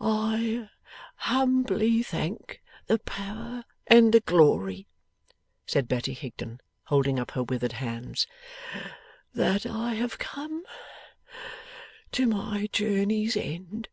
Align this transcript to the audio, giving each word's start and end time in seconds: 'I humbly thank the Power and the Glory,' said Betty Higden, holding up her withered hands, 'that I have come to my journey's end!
'I 0.00 0.68
humbly 1.16 2.00
thank 2.04 2.62
the 2.86 3.00
Power 3.00 3.64
and 3.88 4.14
the 4.14 4.20
Glory,' 4.20 4.86
said 5.66 5.88
Betty 5.88 6.12
Higden, 6.12 6.60
holding 6.84 7.18
up 7.18 7.32
her 7.32 7.42
withered 7.42 7.72
hands, 7.72 8.28
'that 9.34 9.66
I 9.66 9.94
have 9.94 10.16
come 10.20 10.64
to 12.12 12.26
my 12.28 12.68
journey's 12.70 13.36
end! 13.36 13.88